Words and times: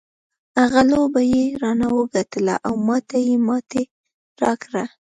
هغه 0.59 0.81
لوبه 0.91 1.21
یې 1.33 1.43
رانه 1.61 1.87
وګټله 1.97 2.55
او 2.67 2.73
ما 2.87 2.97
ته 3.09 3.17
یې 3.25 3.35
ماتې 3.47 3.83
راکړه. 4.41 4.85